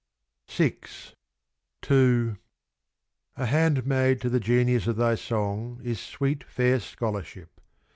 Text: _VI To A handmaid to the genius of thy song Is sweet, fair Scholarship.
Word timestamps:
_VI 0.57 1.13
To 1.83 2.37
A 3.37 3.45
handmaid 3.45 4.19
to 4.21 4.29
the 4.31 4.39
genius 4.39 4.87
of 4.87 4.95
thy 4.95 5.13
song 5.13 5.79
Is 5.83 5.99
sweet, 5.99 6.43
fair 6.43 6.79
Scholarship. 6.79 7.61